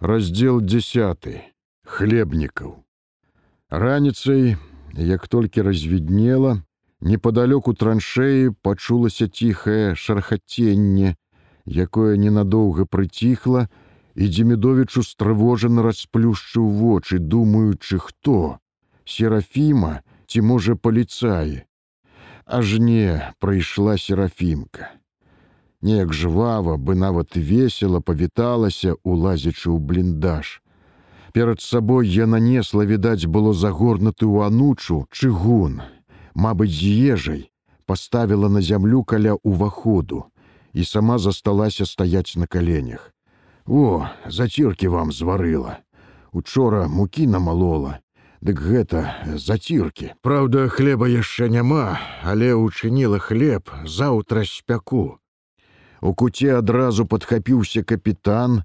раздел 0.00 0.60
10 0.60 1.26
хлебнікаў 1.86 2.84
раніцай 3.70 4.56
як 4.92 5.28
толькі 5.28 5.62
развіднела 5.62 6.60
непоалёку 7.00 7.72
траншеі 7.72 8.52
пачулася 8.60 9.28
ціхае 9.28 9.96
шархаценне 9.96 11.16
якое 11.64 12.20
ненадоўга 12.20 12.84
прыціхла 12.84 13.68
і 14.14 14.28
дземідовічу 14.28 15.00
стрывожана 15.00 15.80
расплюшчыў 15.80 16.68
вочы 16.76 17.18
думаючы 17.18 17.98
хто? 17.98 18.60
Серафіма 19.04 20.04
ці 20.26 20.44
можа 20.44 20.76
паліцаі 20.76 21.64
аж 22.44 22.78
не 22.78 23.32
прыйшла 23.40 23.96
серафімка 23.96 24.92
неяк 25.86 26.12
жвава 26.12 26.76
бы 26.76 26.94
нават 26.98 27.36
весела 27.38 28.00
павіталася 28.00 28.94
улазячы 29.02 29.70
ў 29.70 29.78
бліндаж. 29.78 30.60
Перад 31.32 31.60
сабой 31.60 32.08
я 32.08 32.26
нанесла 32.26 32.84
відаць 32.84 33.30
было 33.30 33.52
загорнуты 33.54 34.26
ў 34.26 34.50
анучу 34.50 35.06
чыгун. 35.12 35.82
Мабыць 36.34 36.74
з 36.74 36.90
ежай 37.16 37.42
поставила 37.86 38.48
на 38.48 38.60
зямлю 38.60 39.04
каля 39.04 39.36
уваходу 39.42 40.24
і 40.72 40.84
сама 40.84 41.18
засталася 41.18 41.86
стаяць 41.86 42.36
на 42.36 42.46
каленях. 42.46 43.12
О 43.66 44.06
заціркі 44.26 44.88
вам 44.88 45.12
зварыла! 45.12 45.78
Учора 46.32 46.88
мукі 46.88 47.26
намалола. 47.26 47.98
Дык 48.44 48.60
гэта 48.60 49.00
заціркі. 49.40 50.12
Праўда, 50.20 50.68
хлеба 50.68 51.08
яшчэ 51.08 51.48
няма, 51.48 51.98
але 52.22 52.52
учыніла 52.54 53.18
хлеб 53.18 53.72
заўтра 53.84 54.44
спяку. 54.44 55.18
У 56.06 56.12
куце 56.14 56.52
адразу 56.54 57.02
падхапіўся 57.10 57.82
капітан, 57.82 58.60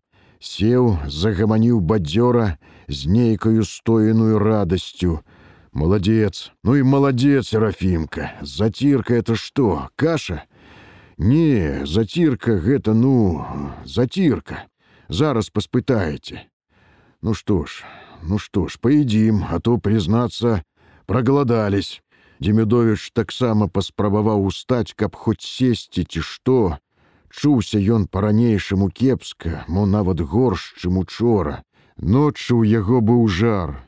сеў, 0.47 0.89
загаманіў 1.09 1.79
бадзёра 1.91 2.43
з 2.85 3.09
нейкаю 3.09 3.65
стоеную 3.65 4.37
радасцю. 4.37 5.21
Маладзец, 5.73 6.51
ну 6.63 6.75
і 6.77 6.85
маладзец, 6.85 7.53
рафімка, 7.57 8.29
зацірка 8.45 9.17
это 9.17 9.33
што, 9.33 9.89
каша? 9.95 10.43
Не, 11.17 11.81
зацірка 11.89 12.59
гэта 12.61 12.93
ну, 12.93 13.41
зацірка. 13.85 14.61
Зараз 15.09 15.49
паспытаеце. 15.49 16.45
Ну 17.25 17.33
што 17.33 17.65
ж, 17.65 17.81
ну 18.21 18.37
што 18.37 18.67
ж, 18.67 18.77
паедзім, 18.77 19.49
а 19.49 19.57
то 19.57 19.79
прызнацца, 19.81 20.61
проголодались. 21.09 22.03
Демідович 22.37 23.09
таксама 23.17 23.65
паспрабаваў 23.65 24.45
устаць, 24.45 24.93
каб 24.93 25.17
хоць 25.17 25.41
сесці 25.41 26.05
ці 26.05 26.21
што, 26.21 26.77
Чуўся 27.31 27.79
ён 27.79 28.07
па-ранейшаму 28.11 28.89
кепска, 28.91 29.63
мо 29.67 29.85
нават 29.87 30.19
горш, 30.19 30.75
чым 30.79 30.99
учора. 30.99 31.63
Ноччу 31.97 32.59
ў 32.59 32.67
яго 32.67 32.99
быў 32.99 33.27
жар. 33.27 33.79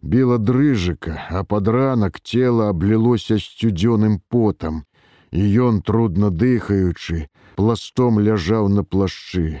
Біла 0.00 0.38
дрыжыка, 0.38 1.20
а 1.28 1.44
пад 1.44 1.68
ранак 1.68 2.20
цела 2.20 2.70
аблілося 2.72 3.36
сцюдзёным 3.36 4.20
потам, 4.28 4.84
і 5.30 5.42
ён, 5.68 5.82
трудна 5.82 6.30
дыхаючы, 6.30 7.28
пластом 7.56 8.20
ляжаў 8.20 8.68
на 8.72 8.84
плашчы. 8.84 9.60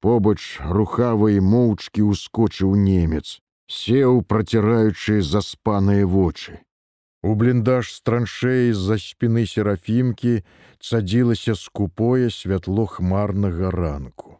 Побач 0.00 0.58
рухавай 0.58 1.38
моўчкі 1.38 2.02
ўскочыў 2.10 2.74
немец, 2.74 3.38
сеў, 3.70 4.22
праціраючы 4.26 5.22
заспаныя 5.22 6.06
вочы. 6.06 6.58
У 7.22 7.34
бліндаж 7.34 7.94
з 7.94 8.00
траншеі 8.02 8.72
з-за 8.74 8.98
спіны 8.98 9.46
серафімкі 9.46 10.42
цадзілася 10.82 11.54
скупое 11.54 12.30
святло 12.30 12.86
хмарнага 12.86 13.70
ранку. 13.70 14.38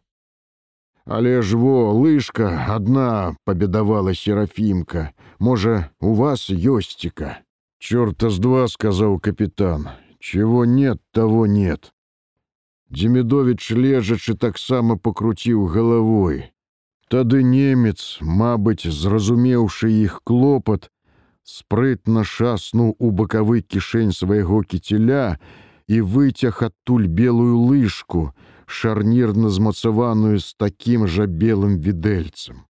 Але 1.06 1.42
ж 1.42 1.56
во 1.56 1.94
лыжка 1.94 2.50
адна 2.74 3.36
пабедавала 3.44 4.14
серафімка, 4.14 5.10
можа, 5.38 5.90
у 6.00 6.14
вас 6.14 6.50
ёсціка. 6.50 7.42
Чорта 7.78 8.30
з 8.30 8.38
два 8.38 8.68
сказаў 8.68 9.18
капітан, 9.18 9.88
чего 10.18 10.64
нет, 10.64 10.98
того 11.10 11.46
нет. 11.46 11.92
Дземідович 12.90 13.72
лежачы 13.72 14.34
таксама 14.34 14.96
пакруціў 14.96 15.66
галавой. 15.66 16.52
Тады 17.08 17.42
немец, 17.42 18.18
мабыць, 18.20 18.86
зразумеўшы 18.86 19.90
іх 19.90 20.20
клопат, 20.24 20.90
спрытна 21.44 22.24
шаснуў 22.24 22.96
у 22.98 23.10
бакавы 23.10 23.62
кішэнь 23.62 24.12
свайго 24.12 24.62
кіцеля 24.62 25.38
і 25.88 26.00
выцяг 26.00 26.62
адтуль 26.62 27.06
белую 27.06 27.58
лыжку, 27.58 28.32
шарнірна 28.66 29.50
змацаваную 29.50 30.38
з 30.38 30.54
такім 30.54 31.06
жа 31.06 31.26
белым 31.26 31.78
відэльцам. 31.78 32.64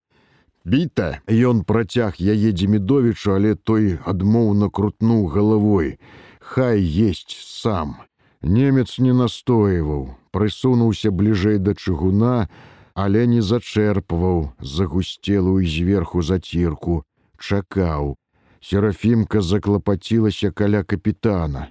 Біта 0.65 1.19
ён 1.27 1.63
працяг 1.67 2.19
яе 2.19 2.51
дземідовічу, 2.55 3.35
але 3.35 3.55
той 3.55 3.99
адмоўна 4.05 4.69
крутнуў 4.69 5.27
галавой: 5.27 5.99
Хай 6.39 6.79
есть 6.81 7.35
сам. 7.39 7.99
Немец 8.41 8.99
не 8.99 9.13
настоиваў, 9.13 10.15
прысунуўся 10.31 11.11
бліжэй 11.11 11.59
да 11.59 11.75
чыгуна, 11.75 12.47
але 12.93 13.27
не 13.27 13.41
зачэрпваў 13.41 14.51
загусцелую 14.59 15.63
зверху 15.67 16.21
зацірку, 16.21 17.03
чакаў, 17.39 18.15
Серафімка 18.63 19.41
заклапацілася 19.41 20.51
каля 20.51 20.83
капітана. 20.83 21.67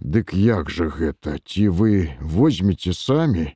Дык 0.00 0.32
як 0.32 0.70
жа 0.72 0.88
гэта, 0.88 1.36
ці 1.44 1.68
вы 1.68 2.16
возьмеце 2.20 2.96
самі? 2.96 3.52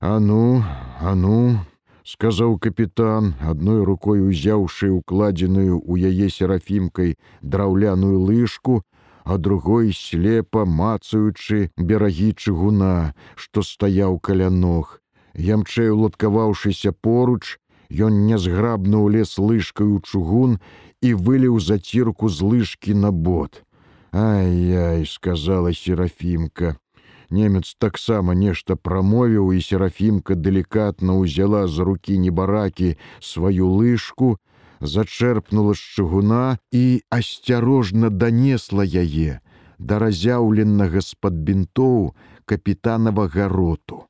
А 0.00 0.20
ну, 0.20 0.60
а 1.00 1.14
ну, 1.16 1.64
сказаў 2.04 2.58
капітан, 2.60 3.32
адной 3.40 3.80
рукой 3.84 4.20
узяўшы 4.20 4.92
укладзеную 4.92 5.80
ў 5.80 6.12
яе 6.12 6.28
серафімкай 6.28 7.16
драўляную 7.40 8.20
лыжку, 8.28 8.84
а 9.24 9.40
другой 9.40 9.96
слепа 9.96 10.68
мацаючы 10.68 11.72
берагі 11.80 12.36
чыгуна, 12.36 13.16
што 13.36 13.64
стаяў 13.64 14.20
каля 14.20 14.52
ног. 14.52 15.00
Ямчэй 15.32 15.88
уладкаваўшыся 15.96 16.92
поруч, 16.92 17.56
ён 17.90 18.26
нязграбна 18.26 19.02
ўлез 19.02 19.38
лыжкаю 19.38 20.00
чугун 20.00 20.58
і 21.02 21.14
выліў 21.14 21.60
зацірку 21.60 22.28
з 22.28 22.42
лыжкі 22.42 22.94
на 22.94 23.10
бот. 23.10 23.62
Ай-яй, 24.12 25.06
сказала 25.06 25.74
серафімка. 25.74 26.76
Немец 27.30 27.76
таксама 27.78 28.34
нешта 28.34 28.74
прамовіў, 28.74 29.52
і 29.54 29.62
серафімка 29.62 30.34
далікатна 30.34 31.14
ўзяла 31.14 31.66
з 31.68 31.78
рукі 31.86 32.18
небаракі 32.18 32.96
сваю 33.20 33.70
лыжку, 33.70 34.38
зачэрпнула 34.80 35.74
з 35.74 35.82
чыгуна 35.94 36.58
і 36.72 37.02
асцярожна 37.10 38.10
данесла 38.10 38.82
яе 38.82 39.38
да 39.80 39.98
разяўленага 39.98 41.00
з-пад 41.00 41.40
бінтоў 41.48 42.12
капітанавага 42.44 43.48
роту. 43.48 44.04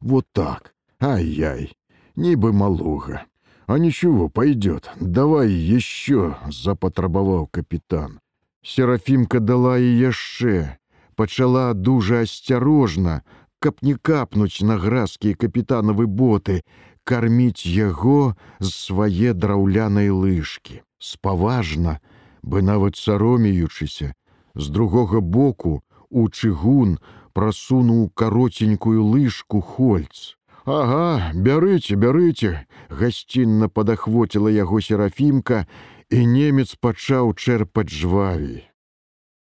Вот 0.00 0.26
так, 0.32 0.72
ай-яй, 1.00 1.72
нібы 2.16 2.52
малога. 2.52 3.24
«А 3.66 3.78
ничего, 3.78 4.28
пойдет. 4.28 4.90
Давай 5.00 5.48
еще!»— 5.50 6.36
запатрабаваў 6.50 7.46
капитан. 7.46 8.18
Серафимка 8.62 9.38
дала 9.40 9.78
і 9.78 9.86
яшчэ, 9.86 10.76
пачала 11.14 11.72
дужа 11.72 12.22
асцярожна, 12.26 13.22
каб 13.60 13.78
не 13.82 13.94
капнуць 13.94 14.60
на 14.66 14.76
гразкія 14.76 15.38
капітанавы 15.38 16.06
боты, 16.06 16.62
карміць 17.04 17.64
яго 17.64 18.34
з 18.58 18.74
свае 18.74 19.32
драўлянай 19.34 20.10
лыжкі. 20.10 20.82
Спаважна, 20.98 22.00
бы 22.42 22.62
нават 22.62 22.96
саромеючыся, 22.96 24.12
з 24.54 24.68
другога 24.68 25.20
боку 25.20 25.82
у 26.10 26.28
чыгун 26.28 26.98
прасунуў 27.32 28.10
каротенькую 28.14 29.04
лыжку 29.04 29.60
хольц. 29.60 30.36
Ага, 30.64 31.32
бярыце, 31.34 31.96
бярыце, 31.96 32.66
гасцінна 32.90 33.68
падахвоціла 33.68 34.50
яго 34.50 34.80
серафімка, 34.80 35.66
і 36.10 36.26
немец 36.26 36.74
пачаў 36.74 37.32
чэрпаць 37.34 37.88
жвавей. 37.88 38.68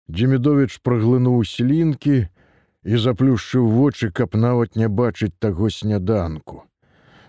Дземідович 0.09 0.79
праглынуў 0.85 1.45
слінкі 1.45 2.29
і 2.85 2.95
заплюшчыў 2.97 3.67
вочы, 3.67 4.11
каб 4.11 4.37
нават 4.37 4.77
не 4.77 4.89
бачыць 4.89 5.35
таго 5.39 5.71
сняданку. 5.71 6.63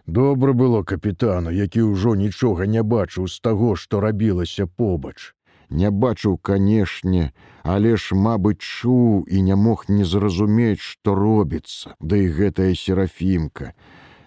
Добра 0.06 0.54
было 0.54 0.84
капітану, 0.84 1.50
які 1.50 1.82
ўжо 1.82 2.16
нічога 2.16 2.66
не 2.66 2.84
бачыў 2.84 3.28
з 3.28 3.40
таго, 3.40 3.76
што 3.76 4.00
рабілася 4.00 4.68
побач 4.68 5.34
не 5.70 5.90
бачыў 5.92 6.38
канешне, 6.38 7.32
але 7.64 7.96
ж 7.98 8.16
мабыць 8.16 8.62
чуў 8.62 9.26
і 9.28 9.42
не 9.42 9.56
мог 9.56 9.86
не 9.88 10.06
зразумець, 10.06 10.80
што 10.80 11.16
робіцца, 11.16 11.96
да 12.00 12.16
і 12.16 12.28
гэтая 12.28 12.76
серафімка. 12.76 13.74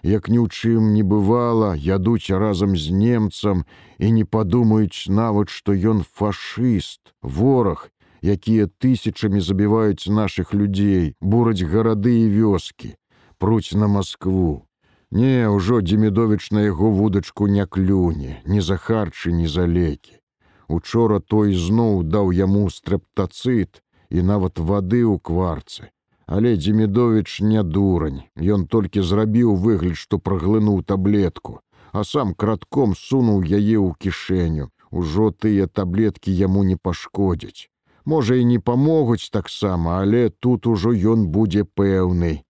Як 0.03 0.27
ні 0.27 0.39
ў 0.43 0.51
чым 0.51 0.91
не 0.93 1.03
бывала, 1.03 1.75
ядуць 1.75 2.27
разам 2.27 2.75
з 2.75 2.91
немцам 2.91 3.63
і 3.99 4.11
не 4.11 4.25
падумаюць 4.25 5.07
нават, 5.07 5.49
што 5.49 5.71
ён 5.71 6.03
фашыст, 6.03 7.15
вораг, 7.21 7.87
якія 8.21 8.67
тысячамі 8.67 9.39
забіваюць 9.39 10.07
нашых 10.07 10.53
людзей, 10.53 11.15
бураць 11.21 11.63
гарады 11.63 12.19
і 12.23 12.27
вёскі, 12.35 12.95
пруць 13.37 13.71
на 13.75 13.87
Маскву. 13.87 14.67
Не, 15.11 15.47
ўжо 15.47 15.81
Демідовіч 15.81 16.51
на 16.51 16.67
яго 16.67 16.89
вудачку 16.89 17.47
не 17.47 17.65
клюне, 17.65 18.41
ні 18.45 18.61
за 18.61 18.77
харчы, 18.81 19.31
ні 19.31 19.47
за 19.47 19.67
лекі. 19.67 20.22
Учора 20.67 21.19
той 21.19 21.53
зноў 21.55 22.03
даў 22.03 22.31
яму 22.31 22.69
стрэптацыт 22.69 23.81
і 24.09 24.21
нават 24.21 24.59
вады 24.59 25.03
ў 25.03 25.19
кварцы. 25.19 25.89
Але 26.25 26.55
Демідовіч 26.57 27.41
не 27.41 27.63
дурань, 27.63 28.23
Ён 28.35 28.67
толькі 28.67 29.01
зрабіў 29.01 29.55
выгляд, 29.55 29.97
што 29.97 30.19
праглынуў 30.19 30.83
таблетку, 30.83 31.59
а 31.91 32.03
сам 32.03 32.33
кратком 32.33 32.95
сунуў 32.95 33.43
яе 33.43 33.77
ў 33.77 33.93
кішэню. 33.99 34.69
Ужо 34.93 35.31
тыя 35.31 35.67
таблеткі 35.67 36.31
яму 36.31 36.63
не 36.63 36.77
пашкодзяць. 36.77 37.69
Можа 38.05 38.35
і 38.35 38.45
не 38.45 38.59
памогуць 38.59 39.29
таксама, 39.31 39.99
але 40.01 40.29
тут 40.29 40.67
ужо 40.67 40.93
ён 40.93 41.27
будзе 41.27 41.63
пэўны, 41.63 42.43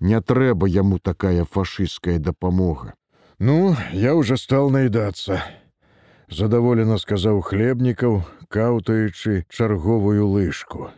не 0.00 0.20
трэба 0.20 0.66
яму 0.66 0.98
такая 0.98 1.44
фашистская 1.44 2.18
дапамога. 2.18 2.94
Ну, 3.38 3.76
я 3.92 4.14
уже 4.14 4.36
стал 4.36 4.70
наедацца. 4.70 5.44
Задаволена 6.30 6.98
сказаў 6.98 7.40
хлебнікаў, 7.40 8.22
каўтаючы 8.48 9.44
чарговую 9.48 10.26
лыжку. 10.26 10.90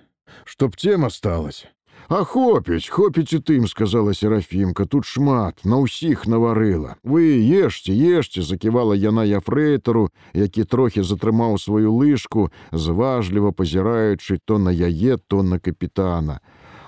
Чтоб 0.44 0.76
тем 0.76 1.04
осталось. 1.04 1.66
А 2.08 2.24
хопіць, 2.24 2.88
хопіць 2.88 3.32
і 3.36 3.38
тым, 3.44 3.66
сказала 3.68 4.14
серафімка, 4.14 4.86
тут 4.88 5.04
шмат, 5.04 5.60
на 5.64 5.76
ўсіх 5.84 6.24
наварыла. 6.24 6.96
Вы 7.04 7.36
ешце, 7.44 7.92
ешце, 7.92 8.40
заківала 8.40 8.96
яна 8.96 9.28
яфрэйтару, 9.28 10.08
які 10.32 10.64
трохі 10.64 11.04
затрымаў 11.04 11.60
сваю 11.60 11.92
лыжку, 11.92 12.48
зважліва 12.72 13.52
пазіраючы 13.52 14.40
то 14.40 14.56
на 14.56 14.72
яе, 14.72 15.20
то 15.20 15.42
на 15.42 15.60
капітана. 15.60 16.40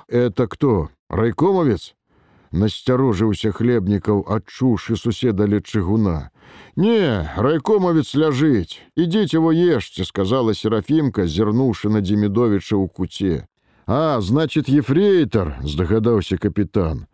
Это 0.08 0.48
кто? 0.48 0.88
Райкомавец? 1.10 1.92
Насцярожыўся 2.52 3.52
хлебнікаў 3.52 4.24
адчуўшы 4.26 4.96
суседа 4.96 5.46
ля 5.46 5.60
чыгуна. 5.60 6.30
Не, 6.76 7.28
райкомавец 7.36 8.14
ляжыць, 8.14 8.78
ідзіце 8.96 9.38
во 9.38 9.52
ешце, 9.54 10.04
сказала 10.04 10.54
серафімка, 10.54 11.26
зірнуўшы 11.26 11.90
на 11.90 12.00
Демідовіча 12.00 12.76
ў 12.76 12.88
куце. 12.88 13.46
А, 13.86 14.20
значит, 14.20 14.68
ефрейтор, 14.68 15.56
здагадаўся 15.62 16.38
капітан. 16.38 17.06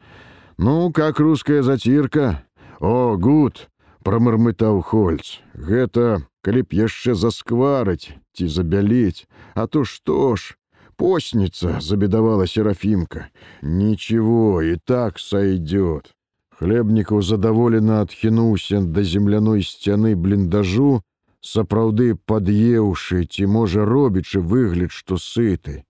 Ну, 0.59 0.93
как 0.93 1.21
русская 1.21 1.63
зацірка? 1.63 2.45
О, 2.81 3.17
гуд, 3.17 3.69
прамармытаў 4.05 4.83
хольц. 4.85 5.41
Гэта, 5.57 6.25
калі 6.45 6.63
б 6.63 6.77
яшчэ 6.77 7.17
заскварыць 7.17 8.13
ці 8.37 8.45
забяліць, 8.49 9.25
а 9.55 9.67
то 9.67 9.85
што 9.85 10.37
ж, 10.37 10.57
постница, 10.97 11.81
забедовала 11.81 12.47
Серафимка. 12.47 13.29
Ничего, 13.63 14.63
и 14.63 14.77
так 14.77 15.19
сойдет. 15.19 16.13
Хлебников 16.59 17.25
задоволенно 17.25 18.01
отхінуўся 18.01 18.81
до 18.81 19.03
земляной 19.03 19.63
сцяны 19.63 20.17
бліндажу, 20.17 21.03
сапраўды 21.45 22.17
пад'еўшы 22.27 23.25
ці 23.29 23.47
можа 23.47 23.85
робячы 23.85 24.41
выгляд, 24.41 24.91
што 24.91 25.19
сыты. 25.19 25.85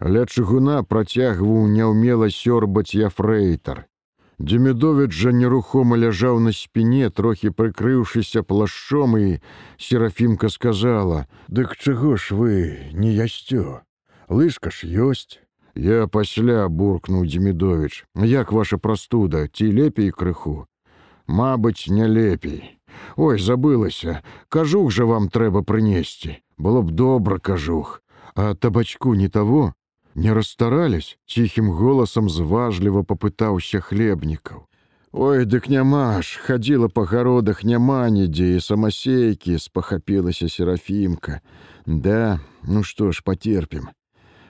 Ля 0.00 0.26
чыгуна 0.26 0.82
працягваў 0.82 1.70
няўмела 1.70 2.30
сёрбаць 2.30 2.94
яфрэйтар. 2.98 3.86
Демідовіч 4.38 5.10
жа 5.10 5.30
нерухома 5.34 5.96
ляжаў 5.98 6.38
на 6.42 6.52
спіне, 6.52 7.10
трохі 7.10 7.50
прыкрыўшыся 7.50 8.42
плашчом 8.42 9.18
і 9.18 9.40
серафімка 9.78 10.48
сказала: 10.48 11.26
«Дык 11.48 11.74
чаго 11.76 12.16
ж 12.16 12.34
вы 12.34 12.54
не 12.92 13.14
ясцё? 13.14 13.82
Лыжка 14.28 14.70
ж 14.70 14.86
ёсць. 14.86 15.40
Я 15.74 16.06
пасля 16.06 16.68
буркнуў 16.68 17.26
Демідович, 17.26 18.04
як 18.14 18.52
ваша 18.52 18.78
прастуда, 18.78 19.46
ці 19.46 19.70
лепей 19.70 20.10
крыху. 20.10 20.66
Мабыць, 21.28 21.86
не 21.86 22.06
лепей. 22.06 22.80
Ой, 23.16 23.38
забылася, 23.38 24.22
кажух 24.48 24.90
жа 24.90 25.04
вам 25.06 25.28
трэба 25.28 25.62
прынесці. 25.62 26.42
Было 26.58 26.82
б 26.82 26.90
добра 26.90 27.38
кажух, 27.38 28.02
а 28.34 28.54
табачку 28.54 29.14
не 29.14 29.28
таго, 29.28 29.74
не 30.14 30.32
расстарались, 30.32 31.18
ціхім 31.26 31.70
голасам 31.70 32.28
зважліва 32.28 33.04
попытаўся 33.04 33.80
хлебнікаў. 33.80 34.66
Ой, 35.12 35.44
дык 35.44 35.68
няма 35.70 36.22
ж, 36.22 36.42
хадзіла 36.42 36.88
па 36.88 37.04
гародах 37.04 37.62
няма 37.64 38.10
нідзе 38.10 38.56
і 38.56 38.60
самасейкі, 38.60 39.58
спахапілася 39.58 40.48
серафімка. 40.48 41.40
Да, 41.86 42.40
ну 42.62 42.82
што 42.82 43.12
ж, 43.12 43.22
патерпім. 43.24 43.88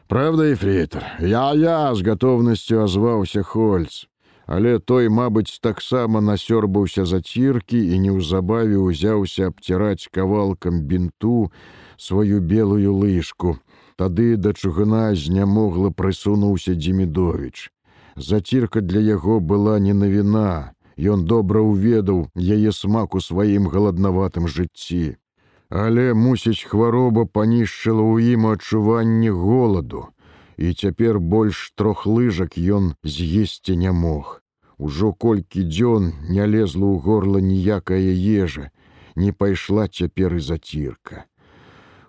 Правда, 0.08 0.54
эфрейтор, 0.54 1.04
я-я 1.20 1.94
з 1.94 2.00
готовнасцю 2.02 2.80
азваўся 2.80 3.42
Хольц. 3.42 4.08
Але 4.46 4.78
той, 4.78 5.10
мабыць, 5.12 5.60
таксама 5.60 6.22
насёрбаўся 6.24 7.04
заціркі 7.04 7.76
і 7.76 7.98
неўзабаве 8.00 8.80
ўзяўся 8.80 9.52
абціраць 9.52 10.08
кавалкам 10.08 10.80
бінту 10.80 11.52
сваю 12.00 12.40
белую 12.40 12.96
лыжку. 12.96 13.60
Тады 14.00 14.40
да 14.40 14.56
чугана 14.56 15.12
знямогла 15.12 15.92
прысунуўся 15.92 16.72
Дзімідович. 16.72 17.68
Зацірка 18.16 18.80
для 18.80 19.04
яго 19.04 19.40
была 19.44 19.76
не 19.78 19.92
навіна. 19.92 20.72
Ён 20.96 21.28
добра 21.28 21.60
ўведаў 21.60 22.32
яе 22.32 22.72
смак 22.72 23.12
у 23.12 23.20
сваім 23.20 23.68
галаднаватым 23.68 24.48
жыцці. 24.48 25.20
Але, 25.70 26.14
мусіць, 26.14 26.64
хвароба 26.64 27.26
панішчыла 27.28 28.00
ў 28.00 28.34
ім 28.34 28.46
адчуванне 28.52 29.30
голаду, 29.30 30.08
і 30.56 30.72
цяпер 30.72 31.20
больш 31.20 31.72
трох 31.76 32.06
лыжак 32.06 32.56
ён 32.56 32.94
з'есці 33.04 33.76
не 33.76 33.92
мог. 33.92 34.40
Ужо 34.78 35.12
колькі 35.12 35.66
дзён 35.68 36.14
не 36.30 36.46
лезла 36.46 36.86
ў 36.88 36.96
горла 37.04 37.40
ніякая 37.44 38.14
ежа, 38.44 38.70
не 39.14 39.32
пайшла 39.32 39.88
цяпер 39.88 40.34
і 40.34 40.40
зацірка. 40.40 41.26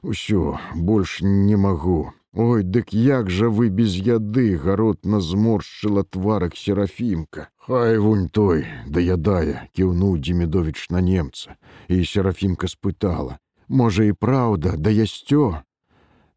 Усё, 0.01 0.57
больш 0.75 1.19
не 1.21 1.57
магу. 1.57 2.13
Ой, 2.33 2.63
дык 2.63 2.93
як 2.93 3.29
жа 3.29 3.49
вы 3.49 3.67
без 3.69 3.95
яды 3.97 4.55
гаротна 4.55 5.19
зморшчыла 5.19 6.03
тварак 6.03 6.55
серафімка. 6.55 7.49
Хай 7.57 7.97
вунь 7.97 8.29
той, 8.29 8.65
даядае, 8.87 9.67
кіўнуў 9.73 10.19
Дзімідович 10.21 10.89
на 10.89 11.01
немца, 11.01 11.57
і 11.89 12.05
серафімка 12.05 12.69
спытала: 12.69 13.39
можа 13.69 14.03
і 14.03 14.13
праўда, 14.13 14.75
да 14.77 14.89
ясцё. 14.89 15.61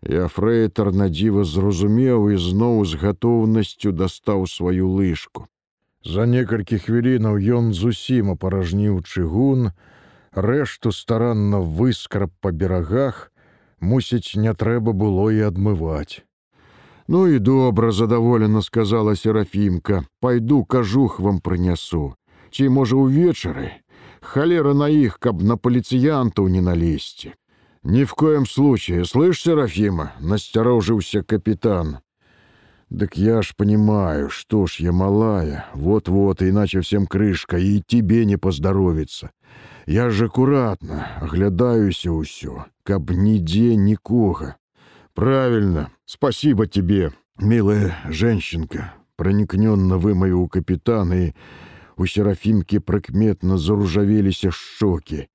Я 0.03 0.27
фрэйтар 0.29 0.93
надзіва 0.93 1.45
зразумеў 1.45 2.31
і 2.35 2.37
зноў 2.37 2.85
з 2.85 2.99
гатоўнасцю 2.99 3.93
дастаў 3.93 4.47
сваю 4.47 4.91
лыжку. 4.91 5.47
За 6.05 6.27
некалькі 6.27 6.79
хвілінаў 6.83 7.39
ён 7.39 7.73
зусім 7.73 8.35
апаражніў 8.35 9.03
чыгун, 9.07 9.71
рэшту 10.35 10.91
старанна 10.91 11.63
выскраб 11.63 12.35
па 12.41 12.51
берагах, 12.51 13.31
мусіць, 13.81 14.35
не 14.35 14.55
трэба 14.55 14.93
было 14.93 15.31
і 15.31 15.47
адмываць. 15.47 16.27
Ну 17.07 17.27
і 17.29 17.39
добра 17.39 17.93
задаволена 17.93 18.63
сказала 18.63 19.15
серафімка, 19.15 20.05
пайду 20.21 20.65
кажух 20.65 21.21
вам 21.21 21.39
прынясу. 21.41 22.15
Ці 22.51 22.69
можа 22.69 22.99
ўвечары, 22.99 23.82
Холера 24.23 24.73
на 24.73 24.89
их, 24.89 25.19
каб 25.19 25.43
на 25.43 25.57
полициянтов 25.57 26.49
не 26.49 26.61
налезьте. 26.61 27.35
Ни 27.83 28.05
в 28.05 28.15
коем 28.15 28.47
случае, 28.47 29.05
слышь, 29.05 29.43
Серафима, 29.43 30.13
насторожился 30.21 31.23
капитан. 31.23 31.99
Так 32.97 33.17
я 33.17 33.43
ж 33.43 33.55
понимаю, 33.57 34.31
что 34.31 34.67
ж 34.67 34.77
я 34.77 34.93
малая, 34.93 35.67
вот-вот, 35.75 36.43
иначе 36.43 36.81
всем 36.81 37.07
крышка, 37.07 37.59
и 37.59 37.83
тебе 37.85 38.25
не 38.25 38.37
поздоровится. 38.37 39.31
Я 39.87 40.11
ж 40.11 40.27
аккуратно, 40.27 41.09
оглядаюся 41.21 42.13
усё, 42.13 42.67
каб 42.85 43.11
нигде 43.11 43.75
никого. 43.75 44.55
Правильно, 45.15 45.91
спасибо 46.05 46.67
тебе, 46.67 47.13
милая 47.39 47.97
женщинка, 48.09 48.95
проникненно 49.17 49.99
вымою 49.99 50.41
у 50.41 50.49
капитана 50.49 51.15
и 51.15 51.33
У 51.97 52.07
серафімкі 52.07 52.79
прыкметна 52.79 53.59
заружавеліся 53.59 54.51
шчокі. 54.51 55.27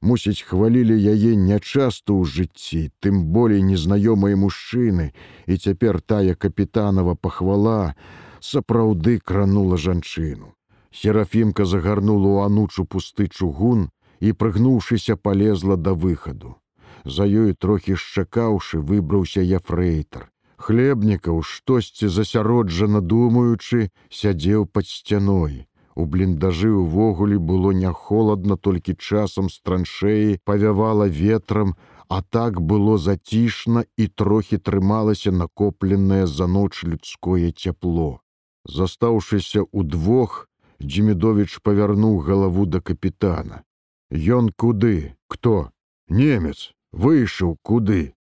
Мусіць, 0.00 0.42
хвалілі 0.48 0.96
яе 0.96 1.36
нячаста 1.36 2.16
ў 2.16 2.24
жыцці, 2.24 2.88
тым 3.04 3.28
болей 3.36 3.60
незнаёмыя 3.60 4.36
мужчыны, 4.36 5.12
і 5.46 5.56
цяпер 5.56 6.00
тая 6.00 6.34
капітанова 6.34 7.14
пахвала 7.14 7.94
сапраўды 8.40 9.20
кранула 9.20 9.76
жанчыну. 9.76 10.56
Серафімка 10.90 11.68
загарнула 11.68 12.26
ў 12.26 12.38
анучу 12.48 12.84
пусты 12.88 13.28
чугун 13.28 13.90
і, 14.20 14.32
прыгнуўшыся, 14.32 15.16
полезла 15.16 15.76
да 15.76 15.92
выхаду. 15.92 16.56
За 17.04 17.24
ёй 17.24 17.54
трохі 17.54 17.96
шчакаўшы, 17.96 18.80
выбраўся 18.80 19.44
яфрэйтар. 19.44 20.32
Хлебнікаў, 20.56 21.40
штосьці 21.42 22.08
засяроджана 22.08 23.00
думаючы, 23.00 23.88
сядзеў 24.08 24.66
пад 24.66 24.86
сцяной. 24.86 25.64
У 25.96 26.06
бліндажы 26.06 26.70
ўвогуле 26.70 27.38
было 27.38 27.72
не 27.72 27.92
холодна, 27.92 28.56
толькі 28.56 28.94
часам 28.94 29.50
з 29.50 29.60
траншеі 29.60 30.38
павявала 30.44 31.08
ветрам, 31.08 31.74
а 32.08 32.22
так 32.22 32.60
было 32.60 32.98
зацішна 32.98 33.84
і 33.96 34.06
трохі 34.06 34.58
трымалася 34.58 35.30
накопленае 35.32 36.26
за 36.26 36.46
ноч 36.46 36.84
людское 36.84 37.50
цяпло. 37.50 38.20
Застаўшыся 38.66 39.66
ўдвох, 39.72 40.46
Дзімідович 40.80 41.60
павярнуў 41.60 42.18
галаву 42.24 42.64
да 42.66 42.80
капітана. 42.80 43.62
Ён 44.10 44.48
куды, 44.56 45.14
кто? 45.28 45.70
Немец, 46.08 46.72
выйшаў 46.92 47.58
куды. 47.62 48.14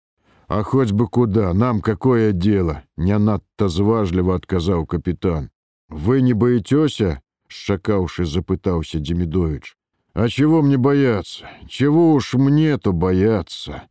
А 0.47 0.63
хоць 0.63 0.91
бы 0.91 1.07
куда, 1.07 1.53
нам 1.53 1.81
какое 1.81 2.31
дело, 2.31 2.81
не 2.97 3.17
надта 3.17 3.69
зважліва 3.69 4.35
адказаў 4.35 4.85
капітан. 4.85 5.49
Вы 5.89 6.21
не 6.21 6.33
боитеся? 6.33 7.21
шчакаўшы 7.48 8.24
запытаўся 8.24 8.98
Демидович. 8.98 9.76
А 10.14 10.28
чего 10.28 10.62
мне 10.62 10.76
бояться? 10.76 11.48
Чего 11.68 12.12
уж 12.12 12.34
мне-то 12.34 12.92
бояться? 12.92 13.82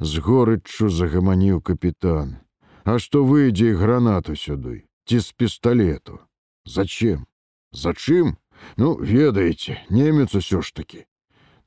З 0.00 0.18
горыччу 0.18 0.88
загаманіў 0.88 1.60
капітан. 1.60 2.38
А 2.84 2.98
што 2.98 3.24
выйдзе 3.24 3.74
гранату 3.74 4.32
сюды, 4.32 4.84
ці 5.04 5.18
з 5.18 5.32
пісталету? 5.32 6.20
Зачем? 6.64 7.26
Зачым? 7.72 8.38
Ну, 8.76 8.94
ведаеце, 8.96 9.80
немец 9.90 10.34
усё 10.34 10.62
ж 10.62 10.72
таки. 10.74 11.06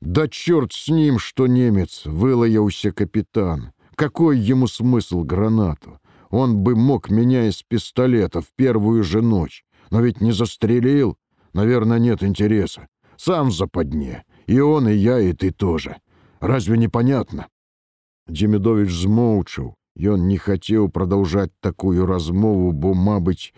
Да 0.00 0.28
черт 0.28 0.72
с 0.72 0.88
ним, 0.88 1.18
что 1.18 1.46
немец, 1.46 2.02
вылаяўся 2.06 2.90
капитан. 2.90 3.72
Какой 3.94 4.38
ему 4.38 4.66
смысл 4.66 5.22
гранату? 5.22 6.00
Он 6.30 6.56
бы 6.56 6.74
мог 6.74 7.10
меня 7.10 7.46
из 7.46 7.62
пистолета 7.62 8.40
в 8.40 8.48
первую 8.56 9.04
же 9.04 9.22
ночь. 9.22 9.64
Но 9.90 10.00
ведь 10.00 10.20
не 10.20 10.32
застрелил. 10.32 11.18
Наверное, 11.57 11.97
нет 11.97 12.21
интереса. 12.21 12.87
Сам 13.15 13.49
в 13.49 13.51
западне. 13.51 14.23
И 14.45 14.59
он, 14.59 14.87
и 14.87 14.93
я, 14.93 15.19
и 15.19 15.33
ты 15.33 15.49
тоже. 15.49 15.97
Разве 16.39 16.77
непонятно? 16.77 17.47
Демидович 18.27 18.91
змоўчыў. 18.93 19.73
Ён 19.97 20.27
не 20.27 20.37
хотел 20.37 20.87
продолжать 20.87 21.49
такую 21.59 22.05
размову, 22.05 22.71
бо, 22.73 22.93
мабыць, 22.93 23.53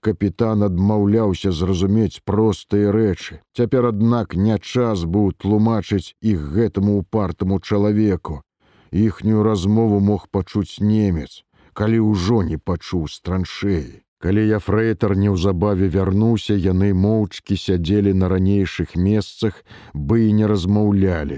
капітан 0.00 0.64
адмаўляўся 0.66 1.52
зразумець 1.52 2.18
простыя 2.24 2.90
рэчы. 2.90 3.38
Цяпер, 3.54 3.86
аднак, 3.92 4.34
не 4.34 4.58
час 4.58 5.04
быў 5.04 5.30
тлумачыць 5.38 6.18
іх 6.20 6.42
гэтаму 6.56 6.98
упартаму 6.98 7.60
чалавеку. 7.60 8.42
Іхнюю 8.90 9.46
размову 9.46 10.00
мог 10.00 10.26
пачуць 10.34 10.80
немец, 10.80 11.46
калі 11.78 12.10
ўжо 12.10 12.42
не 12.42 12.58
пачуў 12.58 13.06
з 13.06 13.22
траншеі. 13.22 14.02
Калі 14.26 14.42
я 14.42 14.58
фрэйтар 14.58 15.12
неўзабаве 15.14 15.86
вярнуўся, 15.86 16.54
яны 16.58 16.86
моўчкі 16.98 17.54
сядзелі 17.64 18.10
на 18.22 18.26
ранейшых 18.32 18.96
месцах, 18.98 19.60
бы 19.94 20.16
і 20.26 20.32
не 20.38 20.48
размаўлялі. 20.50 21.36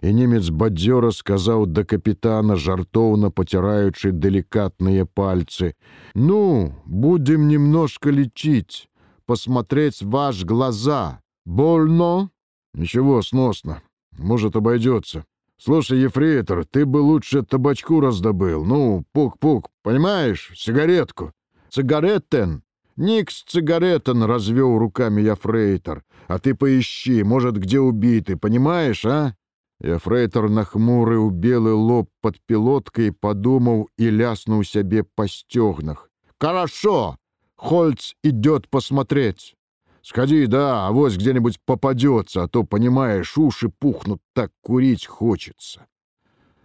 І 0.00 0.12
немец 0.16 0.48
бадзёра 0.48 1.10
сказаў 1.12 1.66
да 1.68 1.84
капітана 1.84 2.56
жартоўна 2.56 3.28
поцяраючы 3.28 4.12
делікатныя 4.12 5.04
пальцы 5.04 5.74
ну 6.14 6.72
будем 6.86 7.48
немножко 7.48 8.08
лечить 8.08 8.88
посмотреть 9.26 10.00
ваш 10.00 10.42
глаза. 10.44 11.20
Больно? 11.44 12.30
Ничего 12.72 13.20
сносно. 13.20 13.82
Может 14.16 14.56
обойдется 14.56 15.26
слушай 15.58 16.00
ефрейтор 16.00 16.64
ты 16.64 16.86
бы 16.86 16.98
лучше 16.98 17.42
табачку 17.42 18.00
раздобыл 18.00 18.64
ну 18.64 19.04
пук-пук 19.12 19.68
понимаешь 19.82 20.50
сигаретку 20.56 21.32
цигаретен 21.71 22.63
Никс 22.97 23.43
цигаретен 23.43 24.23
развел 24.23 24.77
руками 24.79 25.21
я 25.21 25.35
фрейтор, 25.35 26.03
а 26.27 26.39
ты 26.39 26.55
поищи, 26.55 27.21
может, 27.23 27.57
где 27.57 27.79
убитый, 27.79 28.37
понимаешь, 28.37 29.05
а? 29.05 29.35
Эфрейтор 29.79 30.49
нахмурыў 30.49 31.29
белы 31.29 31.73
лоб 31.73 32.09
под 32.21 32.41
пілоткай, 32.47 33.11
падумаў 33.11 33.85
і 33.97 34.09
ляснуў 34.09 34.63
сябе 34.65 35.03
па 35.03 35.27
сцёгнах. 35.27 36.09
Хорошо! 36.39 37.17
Хольц 37.55 38.15
идет 38.23 38.67
посмотреть. 38.69 39.55
Сходи, 40.01 40.47
да, 40.47 40.87
а 40.87 40.91
вот 40.91 41.13
где-нибудь 41.13 41.59
попадется, 41.63 42.43
а 42.43 42.47
то, 42.47 42.63
понимаешь, 42.63 43.37
уши 43.37 43.69
пухнут, 43.69 44.21
так 44.33 44.51
курить 44.61 45.05
хочется. 45.05 45.85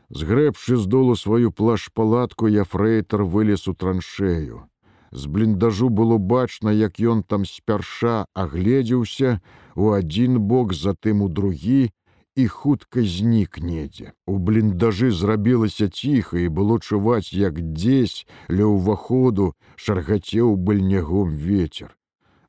Сгрэбши 0.09 0.77
з 0.77 0.87
долу 0.87 1.17
сваю 1.17 1.53
плаш-палатку, 1.53 2.47
я 2.47 2.65
фрейтор 2.65 3.25
вылез 3.25 3.69
у 3.69 3.75
траншею. 3.75 4.71
З 5.12 5.26
бліндажу 5.26 5.90
было 5.90 6.18
бачна, 6.18 6.72
як 6.72 7.00
ён 7.00 7.24
там 7.24 7.46
спярша 7.46 8.26
агледзеўся 8.34 9.40
у 9.76 9.92
адзін 9.92 10.40
бок, 10.40 10.74
затым 10.74 11.22
у 11.22 11.30
другі, 11.30 11.92
і 12.38 12.48
хутка 12.48 13.02
знік 13.02 13.58
недзе. 13.58 14.14
У 14.28 14.38
бліндажы 14.38 15.10
зрабілася 15.12 15.90
ціха 15.90 16.38
і 16.38 16.50
было 16.50 16.80
чуваць, 16.80 17.34
як 17.34 17.58
дзесь 17.62 18.28
ля 18.50 18.70
ўваходу 18.70 19.54
шаргацеў 19.76 20.56
быльнягом 20.56 21.34
ветер. 21.34 21.98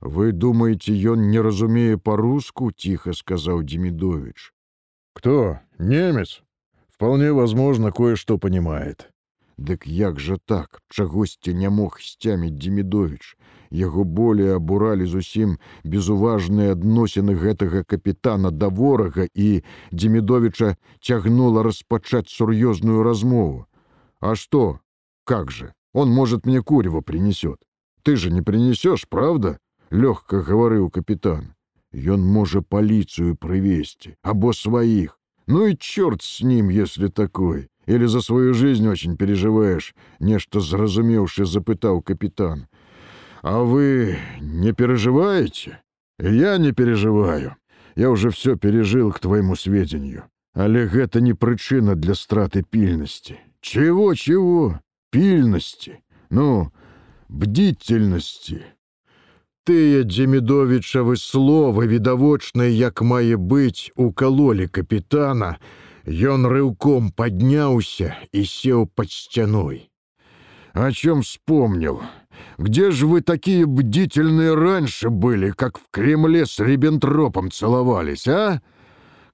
Вы 0.00 0.32
думаете, 0.32 0.92
ён 0.94 1.30
не 1.30 1.40
разумее 1.40 1.98
по-руску, 1.98 2.70
тихо 2.70 3.12
сказал 3.12 3.62
Демидович. 3.62 4.52
Кто? 5.14 5.58
Немец? 5.78 6.42
Вполне 6.88 7.32
возможно, 7.32 7.90
кое-что 7.90 8.38
понимает. 8.38 9.10
Дык 9.58 9.86
як 9.86 10.20
жа 10.20 10.36
так, 10.46 10.82
чагосьці 10.88 11.54
не 11.54 11.70
мог 11.70 11.98
сцяміць 12.00 12.54
Демідович. 12.54 13.36
Яго 13.70 14.04
болей 14.04 14.54
абуралі 14.54 15.06
зусім 15.06 15.58
безуважныя 15.84 16.72
адносіны 16.78 17.34
гэтага 17.34 17.82
капітана 17.82 18.50
да 18.50 18.68
ворага 18.68 19.26
і 19.34 19.62
Демідовича 19.90 20.76
цягнула 21.00 21.62
распачаць 21.66 22.30
сур'ёзную 22.30 23.02
размову. 23.02 23.66
А 24.20 24.36
что? 24.36 24.78
Как 25.24 25.50
же? 25.50 25.74
Он, 25.92 26.08
может, 26.08 26.46
мне 26.46 26.62
курева 26.62 27.00
принесет. 27.00 27.58
Ты 28.02 28.16
же 28.16 28.30
не 28.30 28.42
принесешь, 28.42 29.08
правда? 29.08 29.58
Лёгка 29.90 30.38
гаварыў 30.38 30.90
капітан. 30.90 31.54
Ён 31.92 32.22
можа 32.22 32.62
паліцыю 32.62 33.34
прывесці, 33.34 34.14
або 34.22 34.52
сваіх. 34.52 35.18
Ну 35.46 35.66
и 35.66 35.76
черт 35.76 36.22
с 36.22 36.42
ним, 36.42 36.68
если 36.68 37.08
такой. 37.08 37.68
Или 37.88 38.04
за 38.04 38.20
свою 38.20 38.52
жизнь 38.52 38.86
очень 38.86 39.16
переживаешь? 39.16 39.94
Нечто 40.20 40.60
зразумеўшы 40.60 41.46
запытаў 41.46 42.02
капитан. 42.02 42.66
А 43.42 43.62
вы 43.62 44.18
не 44.40 44.72
переживаете? 44.72 45.80
Я 46.18 46.58
не 46.58 46.72
переживаю. 46.72 47.56
Я 47.96 48.10
уже 48.10 48.28
все 48.28 48.56
пережил 48.56 49.10
к 49.10 49.20
твоему 49.20 49.56
сведению. 49.56 50.24
Але 50.54 50.86
гэта 50.86 51.20
не 51.20 51.32
прычына 51.32 51.94
для 51.94 52.14
страты 52.14 52.62
пільнасці. 52.62 53.36
Чего, 53.60 54.14
чего? 54.14 54.78
Пільнасці? 55.10 55.96
Ну, 56.30 56.70
бдительности. 57.28 58.64
Тыя 59.64 60.04
Дземідовічавы 60.04 61.16
словы 61.16 61.86
відавочныя, 61.86 62.68
як 62.68 63.00
мае 63.00 63.36
быць, 63.36 63.92
укалолі 63.96 64.68
капітана, 64.68 65.56
Ён 66.08 66.46
рыўком 66.46 67.10
подняўся 67.12 68.16
и 68.32 68.44
сел 68.44 68.86
под 68.86 69.12
сцяной. 69.12 69.90
О 70.72 70.90
чем 70.90 71.20
вспомнил? 71.20 72.00
Где 72.56 72.90
же 72.90 73.06
вы 73.06 73.20
такие 73.20 73.66
бдительные 73.66 74.54
раньше 74.54 75.10
были, 75.10 75.50
как 75.50 75.76
в 75.76 75.82
Кремле 75.90 76.46
с 76.46 76.58
Риббентропом 76.60 77.50
целовались, 77.50 78.26
а? 78.26 78.62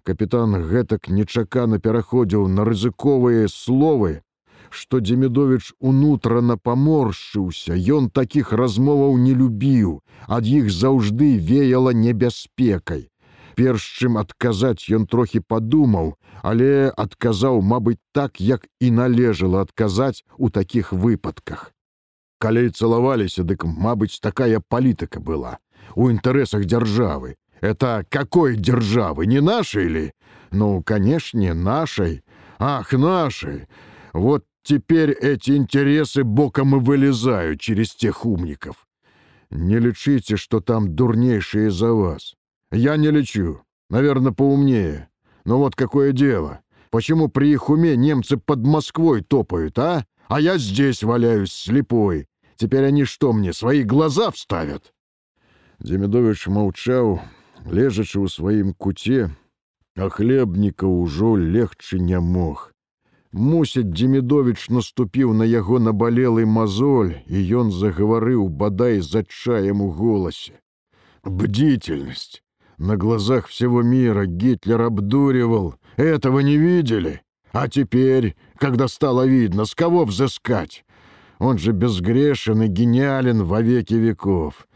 Капитан 0.02 0.66
гэтак 0.66 1.08
нечакана 1.08 1.78
пераходзіў 1.78 2.48
на 2.48 2.64
рызыковыя 2.64 3.46
словы, 3.46 4.22
што 4.68 4.98
Демідович 4.98 5.74
унутрана 5.78 6.58
паморшчыўся, 6.58 7.78
Ён 7.78 8.10
такіх 8.10 8.52
размоваў 8.52 9.16
не 9.16 9.32
любіў, 9.32 10.02
ад 10.26 10.44
іх 10.44 10.72
заўжды 10.72 11.38
веяла 11.38 11.94
небяспекай 11.94 13.13
перш 13.55 13.83
чым 13.99 14.17
адказаць 14.17 14.89
ён 14.89 15.05
трохі 15.05 15.39
падумаў, 15.39 16.15
але 16.41 16.91
адказаў, 16.95 17.61
мабыць, 17.61 17.99
так, 18.13 18.39
як 18.39 18.67
і 18.79 18.91
належала 18.91 19.61
адказаць 19.61 20.23
у 20.37 20.49
такіх 20.49 20.93
выпадках. 20.93 21.71
Калі 22.39 22.69
цалаваліся, 22.69 23.43
дык, 23.43 23.65
мабыць, 23.65 24.19
такая 24.23 24.59
палітыка 24.59 25.19
была 25.19 25.59
у 25.95 26.09
інтарэсах 26.09 26.65
дзяржавы. 26.65 27.35
Это 27.61 28.05
какой 28.09 28.55
державы, 28.55 29.25
не 29.25 29.41
нашей 29.41 29.87
ли? 29.87 30.13
Ну, 30.51 30.81
конечно, 30.83 31.53
нашей. 31.53 32.23
Ах, 32.57 32.93
нашей. 32.93 33.67
Вот 34.13 34.45
теперь 34.63 35.11
эти 35.11 35.51
интересы 35.51 36.23
боком 36.23 36.75
и 36.75 36.79
вылезают 36.79 37.59
через 37.59 37.93
тех 37.93 38.25
умников. 38.25 38.87
Не 39.51 39.79
лечите, 39.79 40.37
что 40.37 40.61
там 40.61 40.95
дурнейшие 40.95 41.71
за 41.71 41.93
вас. 41.93 42.35
Я 42.73 42.97
не 42.97 43.11
лечу. 43.11 43.61
Наверное, 43.89 44.31
поумнее. 44.31 45.09
Но 45.45 45.57
вот 45.57 45.75
какое 45.75 46.11
дело. 46.11 46.61
Почему 46.91 47.27
при 47.27 47.51
их 47.51 47.69
уме 47.69 47.95
немцы 47.95 48.37
под 48.37 48.59
Москвой 48.65 49.21
топают, 49.21 49.77
а? 49.79 50.05
А 50.27 50.39
я 50.39 50.57
здесь 50.57 51.03
валяюсь 51.03 51.51
слепой. 51.51 52.27
Теперь 52.55 52.85
они 52.85 53.05
что 53.05 53.31
мне, 53.31 53.53
свои 53.53 53.83
глаза 53.83 54.31
вставят?» 54.31 54.93
Демидович 55.79 56.47
молчал, 56.47 57.21
лежачы 57.65 58.19
ў 58.19 58.27
сваім 58.27 58.73
куце, 58.73 59.31
а 59.95 60.09
хлебніка 60.09 60.83
ўжо 60.83 61.37
легче 61.39 61.99
не 61.99 62.19
мог. 62.19 62.73
Мусіць, 63.31 63.87
Демідович 63.87 64.69
наступіў 64.69 65.33
на 65.33 65.47
яго 65.47 65.79
набалелы 65.79 66.45
мазоль, 66.45 67.23
і 67.31 67.37
ён 67.63 67.71
загаварыў 67.71 68.49
бадай 68.49 68.99
з 68.99 69.23
адчаем 69.23 69.81
у 69.81 69.89
голасе. 69.89 70.59
Бдительность. 71.23 72.42
на 72.78 72.96
глазах 72.96 73.46
всего 73.48 73.82
мира 73.82 74.26
Гитлер 74.26 74.82
обдуривал. 74.82 75.76
Этого 75.96 76.40
не 76.40 76.56
видели? 76.56 77.22
А 77.52 77.68
теперь, 77.68 78.36
когда 78.58 78.88
стало 78.88 79.26
видно, 79.26 79.64
с 79.64 79.74
кого 79.74 80.04
взыскать? 80.04 80.84
Он 81.38 81.58
же 81.58 81.72
безгрешен 81.72 82.62
и 82.62 82.66
гениален 82.66 83.44
во 83.44 83.60
веки 83.62 83.94
веков. 83.94 84.66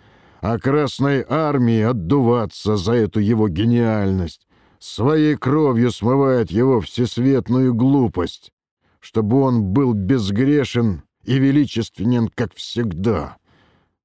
А 0.41 0.59
Красной 0.59 1.25
Армии 1.29 1.81
отдуваться 1.81 2.77
за 2.77 2.93
эту 2.93 3.19
его 3.19 3.49
гениальность. 3.49 4.47
Своей 4.79 5.35
кровью 5.37 5.91
смывает 5.91 6.53
его 6.53 6.81
всесветную 6.81 7.75
глупость, 7.75 8.53
чтобы 9.01 9.41
он 9.41 9.65
был 9.65 9.93
безгрешен 9.93 11.03
и 11.25 11.39
величественен, 11.39 12.29
как 12.29 12.55
всегда. 12.55 13.39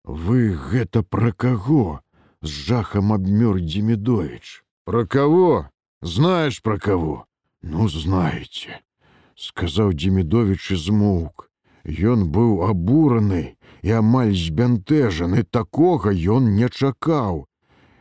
«Вы 0.03 0.55
гэта 0.55 1.03
пра 1.03 1.31
каго?»— 1.31 2.01
з 2.43 2.49
жахам 2.49 3.13
абмёр 3.13 3.59
Демидович. 3.59 4.63
«Про 4.85 5.07
кого? 5.07 5.69
Знаешь, 6.01 6.61
про 6.61 6.77
кого?» 6.77 7.25
«Ну, 7.61 7.87
знаете»,— 7.87 8.81
сказаў 9.35 9.93
Демидович 9.93 10.71
і 10.71 10.75
змоўк. 10.75 11.49
Ён 11.83 12.27
быў 12.31 12.63
абураны 12.67 13.55
і 13.83 13.89
амаль 13.91 14.35
збянтэжаны, 14.35 15.43
такога 15.43 16.11
ён 16.11 16.55
не 16.55 16.67
чакаў. 16.67 17.47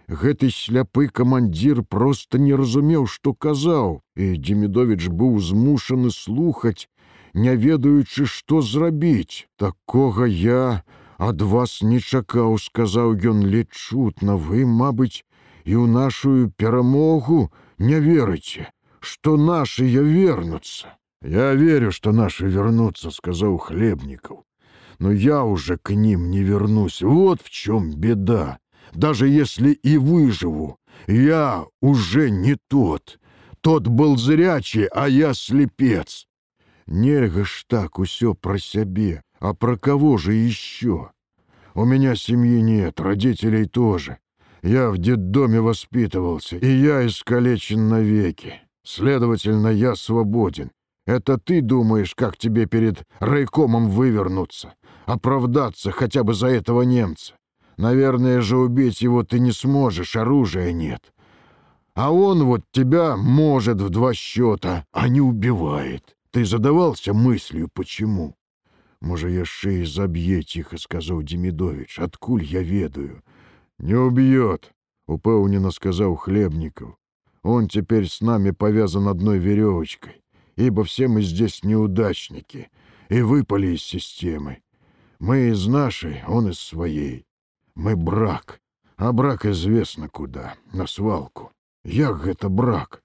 Гэты 0.07 0.51
сляпы 0.51 1.07
камандзір 1.09 1.83
проста 1.83 2.39
не 2.39 2.55
разумеў, 2.55 3.07
што 3.07 3.35
казаў, 3.35 4.03
і 4.15 4.37
Демидович 4.37 5.09
быў 5.09 5.39
змушаны 5.39 6.11
слухаць, 6.11 6.91
не 7.35 7.55
ведаючы, 7.57 8.27
што 8.27 8.63
зрабіць. 8.63 9.47
Такога 9.57 10.27
я 10.27 10.83
ад 11.18 11.42
вас 11.42 11.82
не 11.82 12.00
чакаў, 12.00 12.58
сказаў 12.58 13.18
ён 13.18 13.42
лечутна, 13.46 14.38
вы, 14.38 14.66
мабыць, 14.66 15.26
і 15.66 15.74
ў 15.76 15.86
нашу 15.88 16.52
перамогу 16.56 17.52
не 17.78 18.00
верыце, 18.00 18.70
што 19.00 19.38
нашыя 19.38 20.02
вернуцца. 20.02 20.98
Я 21.22 21.54
верю, 21.54 21.92
что 21.92 22.12
наши 22.12 22.48
вернутся, 22.48 23.12
сказал 23.12 23.58
Хлебников. 23.58 24.40
Но 25.00 25.12
я 25.12 25.44
уже 25.44 25.78
к 25.78 25.92
ним 25.92 26.32
не 26.32 26.42
вернусь. 26.42 27.02
Вот 27.02 27.42
в 27.42 27.50
чем 27.50 27.92
беда. 27.92 28.60
Даже 28.94 29.28
если 29.28 29.72
и 29.72 29.98
выживу, 29.98 30.78
я 31.08 31.66
уже 31.82 32.30
не 32.30 32.56
тот. 32.68 33.20
Тот 33.62 33.88
был 33.88 34.18
зрячий, 34.18 34.86
а 34.86 35.10
я 35.10 35.34
слепец. 35.34 36.28
Нельга 36.86 37.44
ж 37.44 37.66
так 37.68 38.00
усё 38.00 38.34
про 38.34 38.58
себе, 38.58 39.22
а 39.43 39.55
про 39.55 39.77
кого 39.77 40.19
же 40.19 40.35
еще? 40.35 41.11
У 41.75 41.85
меня 41.85 42.15
семьи 42.15 42.61
нет, 42.61 43.01
родителей 43.01 43.67
тоже. 43.67 44.19
Я 44.63 44.91
в 44.91 44.99
детдоме 44.99 45.61
воспитывался, 45.61 46.57
и 46.57 46.71
я 46.71 47.05
искалечен 47.05 47.89
навеки. 47.89 48.61
Следовательно, 48.85 49.67
я 49.67 49.97
свободен. 49.97 50.71
Это 51.07 51.39
ты 51.39 51.61
думаешь, 51.61 52.15
как 52.15 52.37
тебе 52.37 52.67
перед 52.67 53.03
райкомом 53.19 53.89
вывернуться, 53.91 54.75
оправдаться 55.07 55.91
хотя 55.91 56.23
бы 56.23 56.35
за 56.35 56.47
этого 56.47 56.83
немца. 56.83 57.35
Наверное 57.77 58.43
же 58.43 58.59
убить 58.59 59.01
его 59.01 59.25
ты 59.25 59.41
не 59.41 59.51
сможешь, 59.51 60.15
оружия 60.15 60.71
нет. 60.71 61.13
А 61.95 62.13
он 62.13 62.45
вот 62.45 62.63
тебя 62.71 63.17
может 63.17 63.81
в 63.81 63.91
два 63.91 64.15
счета, 64.15 64.87
а 64.93 65.09
не 65.09 65.21
убивает. 65.21 66.17
Ты 66.31 66.45
задавался 66.45 67.13
мыслью, 67.13 67.69
почему? 67.75 68.37
Можа 69.02 69.30
яшчэ 69.30 69.82
і 69.82 69.86
заб'е 69.86 70.44
ціха 70.44 70.78
сказаў 70.78 71.24
Демидович, 71.24 72.00
адкуль 72.00 72.44
я 72.44 72.62
ведаю. 72.64 73.22
Не 73.80 73.96
убьет, 73.96 74.74
упэўнена 75.08 75.72
сказаў 75.72 76.16
хлебнікаў. 76.16 76.96
Он 77.44 77.68
теперь 77.68 78.08
с 78.10 78.22
нами 78.22 78.52
повязан 78.52 79.08
одной 79.08 79.38
веревочкой 79.38 80.22
ибо 80.58 80.84
все 80.84 81.08
мы 81.08 81.22
здесь 81.22 81.64
неудачники 81.64 82.70
и 83.10 83.22
выпали 83.22 83.68
из 83.68 83.84
системы. 83.84 84.62
Мы 85.20 85.50
из 85.50 85.66
нашей, 85.68 86.24
он 86.28 86.50
из 86.50 86.60
своей. 86.60 87.26
Мы 87.76 87.96
брак, 87.96 88.60
а 88.98 89.14
брак 89.14 89.46
известно 89.46 90.10
куда, 90.10 90.56
на 90.74 90.88
свалку. 90.88 91.52
Як 91.84 92.18
гэта 92.18 92.50
брак? 92.50 93.04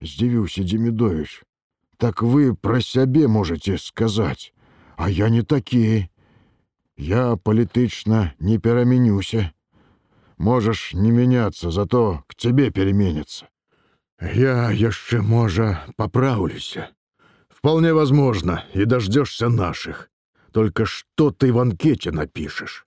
Здзівіўся 0.00 0.62
Демидович. 0.62 1.44
Так 1.98 2.22
вы 2.22 2.54
про 2.54 2.80
сябе 2.80 3.28
можете 3.28 3.78
сказать, 3.78 4.54
А 4.99 5.09
я 5.09 5.29
не 5.29 5.43
такі. 5.43 6.07
Я 6.97 7.35
палітычна 7.35 8.31
не 8.39 8.59
пераменюся. 8.59 9.51
Можешь 10.37 10.93
не 10.93 11.11
меняться, 11.11 11.71
зато 11.71 12.23
к 12.27 12.35
тебе 12.35 12.71
переменится. 12.71 13.45
Я 14.21 14.71
яшчэ, 14.71 15.21
можа, 15.21 15.85
поправлюся. 15.95 16.89
Вполне 17.49 17.93
возможно, 17.93 18.65
и 18.75 18.85
дождешься 18.85 19.49
наших. 19.49 20.11
Только 20.51 20.85
что 20.85 21.31
ты 21.31 21.53
в 21.53 21.59
анкете 21.59 22.11
напишешь? 22.11 22.85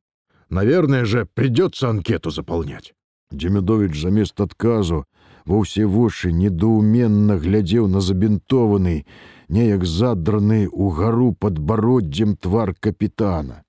Наверное 0.50 1.04
же, 1.06 1.26
придется 1.34 1.88
анкету 1.88 2.30
заполнять. 2.30 2.94
Демидович 3.30 4.02
замест 4.02 4.38
адказу 4.40 5.06
ва 5.46 5.64
ўсе 5.64 5.86
вочы 5.86 6.30
недоуменно 6.30 7.40
глядзеў 7.40 7.88
на 7.88 8.00
забінтованы, 8.00 9.06
неяк 9.52 9.84
задраны 9.84 10.68
угару 10.68 11.32
подбороддзем 11.32 12.36
твар 12.36 12.74
капитана. 12.74 13.64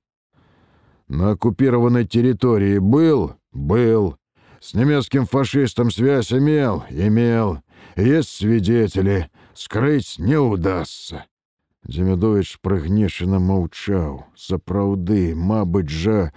На 1.07 1.31
оккупированной 1.31 2.05
территории 2.07 2.79
был? 2.79 3.35
Был. 3.51 4.15
С 4.61 4.73
немецким 4.73 5.25
фашистом 5.25 5.91
связь 5.91 6.31
имел? 6.31 6.85
Имел. 6.89 7.59
Есть 7.97 8.29
свидетели. 8.29 9.29
Скрыть 9.53 10.15
не 10.17 10.37
удастся. 10.37 11.25
Демидович 11.83 12.59
прыгнешана 12.61 13.39
маўчаў. 13.39 14.23
Сапраўды, 14.39 15.35
мабыць 15.35 15.91
жа, 15.91 16.31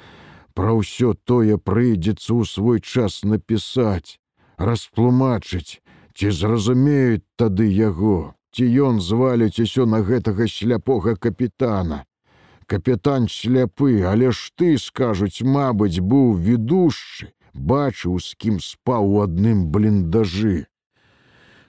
пра 0.58 0.74
ўсё 0.74 1.14
тое 1.14 1.54
прыйдзецца 1.56 2.34
ў 2.34 2.42
свой 2.50 2.82
час 2.82 3.22
напісаць, 3.22 4.18
растлумачыць, 4.58 5.78
ці 6.18 6.34
зразумеюць 6.34 7.22
тады 7.38 7.70
яго, 7.70 8.34
ці 8.56 8.66
ён 8.88 9.00
зваліць 9.04 9.60
усё 9.60 9.84
на 9.84 9.98
гэтага 10.00 10.46
шляпога 10.48 11.12
капітана. 11.20 12.04
Капітан 12.64 13.28
шляпы, 13.28 14.00
але 14.12 14.30
ж 14.32 14.48
ты 14.56 14.78
скажуць, 14.80 15.44
мабыць, 15.44 16.00
быў 16.00 16.32
ведушчы, 16.46 17.28
бачыў, 17.52 18.16
з 18.16 18.32
кім 18.40 18.56
спаў 18.64 19.12
у 19.12 19.20
адным 19.26 19.68
бліндажы. 19.76 20.64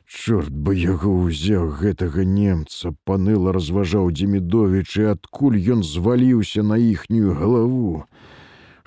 Чорт 0.07 0.55
бы 0.55 0.79
яго 0.79 1.11
ўзяў 1.27 1.67
гэтага 1.83 2.23
немца, 2.23 2.95
паныла 3.03 3.51
разважаў 3.51 4.07
Демідовіч, 4.15 4.87
і 5.03 5.11
адкуль 5.19 5.59
ён 5.75 5.83
зваліўся 5.83 6.63
на 6.63 6.79
іхнюю 6.79 7.35
галаву. 7.35 8.07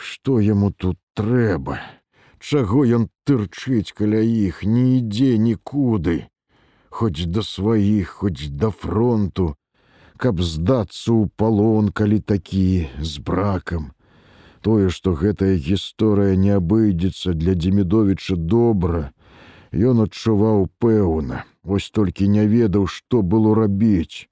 Што 0.01 0.41
яму 0.41 0.73
тут 0.73 0.97
трэба? 1.13 1.77
Чаго 2.41 2.89
ён 2.89 3.09
тырчыць 3.29 3.93
каля 3.93 4.25
іх, 4.25 4.65
не 4.65 4.97
ідзе 4.97 5.37
нікуды, 5.37 6.31
Хоць 6.91 7.27
да 7.27 7.43
сваіх, 7.47 8.11
хоць 8.23 8.51
да 8.51 8.71
фронту, 8.71 9.55
каб 10.17 10.43
здацца 10.43 11.15
ў 11.15 11.31
палон, 11.37 11.89
калі 11.95 12.21
такі 12.21 12.91
з 13.01 13.23
бракам. 13.25 13.93
Тое, 14.61 14.91
што 14.91 15.15
гэтая 15.17 15.57
гісторыя 15.57 16.37
не 16.37 16.53
абыдзецца 16.59 17.33
для 17.33 17.55
Демідовіча 17.55 18.37
добра, 18.37 19.15
Ён 19.71 20.03
адчуваў 20.03 20.67
пэўна, 20.83 21.45
вось 21.63 21.91
толькі 21.95 22.27
не 22.27 22.47
ведаў, 22.47 22.87
што 22.91 23.23
было 23.23 23.55
рабіць. 23.55 24.27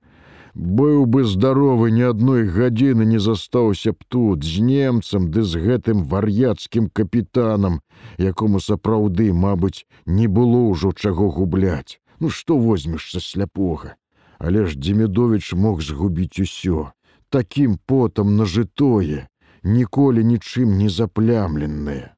Быў 0.55 1.07
бы 1.07 1.23
здаровы 1.23 1.93
ні 1.95 2.03
адной 2.11 2.49
гадзіны 2.51 3.07
не 3.07 3.21
застаўся 3.23 3.93
б 3.93 4.03
тут 4.09 4.43
з 4.43 4.59
немцам 4.59 5.31
ды 5.31 5.47
з 5.47 5.63
гэтым 5.63 6.03
вар'яцкім 6.03 6.91
капітанам, 6.91 7.79
якому 8.19 8.59
сапраўды, 8.59 9.31
мабыць, 9.33 9.87
не 10.07 10.27
было 10.27 10.67
ўжо 10.75 10.91
чаго 10.91 11.31
губляць. 11.31 12.03
Ну 12.21 12.31
што 12.31 12.59
возьмешся 12.59 13.21
сляпога. 13.21 13.95
Але 14.39 14.67
ж 14.67 14.79
Демідович 14.79 15.55
мог 15.55 15.83
згубіць 15.83 16.39
усё, 16.39 16.93
такім 17.29 17.79
потам 17.87 18.37
нажытое, 18.37 19.27
ніколі 19.63 20.25
нічым 20.25 20.79
не 20.79 20.89
заплямленае. 20.89 22.15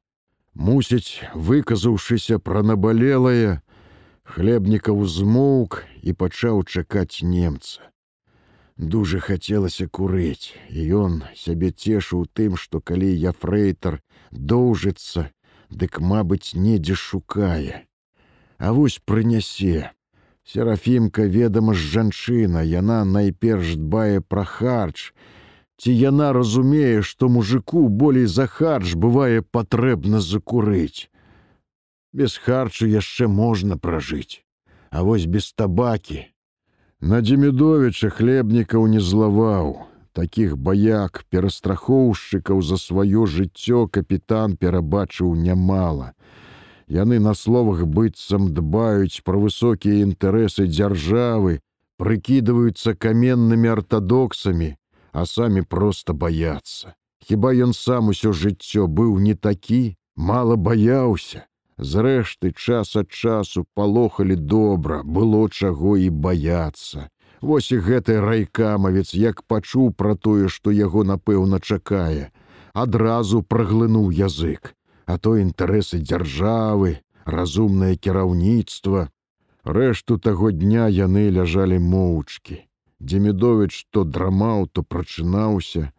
Мусіць, 0.53 1.25
выказаўшыся 1.33 2.37
пра 2.37 2.61
набалелае, 2.61 3.61
хлебнікаў 4.23 5.05
змоўк 5.05 5.83
і 6.03 6.13
пачаў 6.13 6.63
чакаць 6.63 7.25
немца. 7.25 7.81
Дужа 8.77 9.19
хацелася 9.19 9.87
курыць, 9.87 10.53
і 10.69 10.85
ён 11.05 11.23
сябе 11.35 11.71
цешыў 11.71 12.25
тым, 12.33 12.57
што 12.57 12.81
калі 12.81 13.09
я 13.09 13.31
фрэйтар 13.33 14.01
доўжыцца, 14.31 15.29
дык, 15.69 15.99
мабыць, 15.99 16.53
недзе 16.53 16.95
шукае. 16.95 17.85
А 18.61 18.73
вось 18.73 19.01
прынясе. 19.03 19.89
Серафімка 20.45 21.25
ведама 21.25 21.73
ж 21.73 21.81
жанчына, 21.93 22.61
яна 22.61 23.01
найперш 23.09 23.73
дбае 23.73 24.21
пра 24.21 24.43
харч, 24.45 25.13
ці 25.81 25.89
яна 25.89 26.29
разумее, 26.37 27.01
што 27.01 27.29
мужику 27.29 27.87
болей 27.89 28.29
за 28.29 28.45
харч 28.45 28.93
бывае 28.93 29.41
патрэбна 29.41 30.21
закурыць. 30.21 31.09
Без 32.13 32.37
харчу 32.37 32.85
яшчэ 32.85 33.25
можна 33.25 33.81
пражыць, 33.81 34.45
А 34.91 35.01
вось 35.01 35.25
без 35.25 35.53
табакі. 35.53 36.27
На 37.01 37.21
Демідовіча 37.21 38.13
хлебнікаў 38.13 38.85
не 38.87 39.01
злаваў. 39.01 39.87
Такіх 40.13 40.57
баяк, 40.57 41.25
перастрахоўшчыкаў 41.33 42.61
за 42.61 42.77
сваё 42.77 43.25
жыццё 43.25 43.87
капітан 43.87 44.53
перабачыў 44.53 45.33
нямала. 45.33 46.13
Яны 46.91 47.19
на 47.23 47.33
словах 47.39 47.85
быццам 47.87 48.51
дбаюць 48.53 49.23
пра 49.23 49.39
высокія 49.39 50.03
інтарэсы 50.03 50.67
дзяржавы, 50.67 51.61
прыкідваюцца 51.95 52.95
каменнымі 52.99 53.71
артадоксамі, 53.77 54.75
а 55.15 55.23
самі 55.23 55.63
проста 55.63 56.11
баяцца. 56.11 56.91
Хіба 57.23 57.53
ён 57.63 57.71
сам 57.77 58.11
усё 58.11 58.33
жыццё 58.35 58.87
быў 58.91 59.23
не 59.23 59.35
такі, 59.35 59.95
мала 60.15 60.59
баяўся. 60.59 61.47
Зрэшты, 61.77 62.51
час 62.51 62.95
ад 62.99 63.07
часу 63.07 63.63
палохалі 63.73 64.35
добра, 64.35 65.01
было 65.03 65.47
чаго 65.49 65.95
і 65.95 66.09
баяцца. 66.09 67.07
Вось 67.41 67.71
і 67.71 67.79
гэты 67.79 68.19
райкамавец, 68.19 69.15
як 69.15 69.41
пачуў 69.47 69.95
пра 69.95 70.15
тое, 70.15 70.51
што 70.51 70.75
яго 70.75 71.07
напэўна 71.07 71.63
чакае, 71.63 72.29
адразу 72.73 73.41
праглынуў 73.41 74.11
язык, 74.11 74.75
а 75.11 75.17
то 75.17 75.35
інтарэсы 75.35 75.99
дзяржавы, 75.99 76.97
разумнае 77.37 77.95
кіраўніцтва. 77.95 79.07
Рэшту 79.77 80.17
таго 80.17 80.51
дня 80.51 80.87
яны 80.87 81.29
ляжалі 81.37 81.79
моўчкі. 81.79 82.61
Демідович 82.99 83.85
то 83.91 84.03
драмаў, 84.03 84.69
то 84.71 84.83
прачынаўся, 84.83 85.91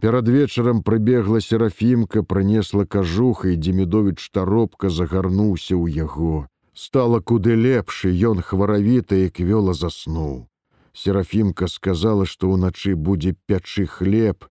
Перад 0.00 0.28
вечарам 0.28 0.82
прыбегла 0.82 1.40
серафімка, 1.40 2.22
прынесла 2.22 2.84
кажуха 2.84 3.48
і 3.48 3.56
Демідовіч 3.56 4.30
таропка 4.30 4.90
загарнуўся 4.90 5.74
ў 5.74 5.90
яго. 5.90 6.46
Стала 6.72 7.18
куды 7.18 7.58
лепшы, 7.58 8.14
ён 8.14 8.38
хваравіта 8.38 9.18
і 9.18 9.26
квёла 9.34 9.74
заснуў. 9.74 10.46
Серафімка 10.94 11.66
сказала, 11.66 12.26
што 12.30 12.54
ўначы 12.54 12.94
будзе 12.94 13.34
пячы 13.50 13.90
хлеб, 13.90 14.46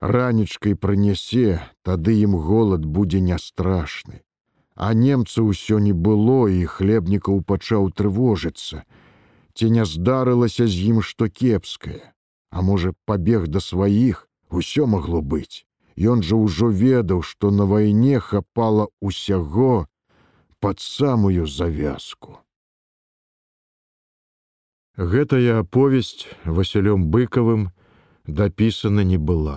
ранічкай 0.00 0.74
прынясе, 0.74 1.60
тады 1.82 2.14
ім 2.22 2.36
голад 2.36 2.86
будзе 2.86 3.20
не 3.20 3.38
страшны. 3.38 4.22
А 4.74 4.94
немца 4.94 5.42
ўсё 5.42 5.78
не 5.82 5.92
было 5.92 6.46
і 6.46 6.64
хлебнікаў 6.64 7.42
пачаў 7.42 7.90
трывожыцца. 7.90 8.86
Ці 9.54 9.70
не 9.74 9.84
здарылася 9.84 10.70
з 10.70 10.94
ім 10.94 11.02
што 11.02 11.28
кепскае, 11.28 12.14
А 12.50 12.62
можа, 12.62 12.94
пабег 13.04 13.48
да 13.48 13.60
сваіх, 13.60 14.28
Усё 14.50 14.86
магло 14.86 15.20
быць. 15.20 15.64
Ён 15.98 16.22
жа 16.22 16.36
ўжо 16.40 16.68
ведаў, 16.72 17.22
што 17.22 17.50
на 17.50 17.66
вайне 17.66 18.20
хапала 18.20 18.88
ўсяго 19.02 19.86
пад 20.60 20.80
самую 20.80 21.46
завязку. 21.46 22.38
Гэтая 24.96 25.60
аповесць 25.60 26.26
Васілём 26.44 27.10
быкавым 27.10 27.70
дапісана 28.26 29.04
не 29.04 29.18
была. 29.18 29.56